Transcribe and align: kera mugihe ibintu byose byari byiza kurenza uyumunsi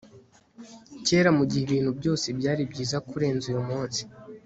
kera 1.05 1.29
mugihe 1.37 1.63
ibintu 1.67 1.91
byose 1.99 2.27
byari 2.39 2.63
byiza 2.71 2.97
kurenza 3.07 3.45
uyumunsi 3.47 4.01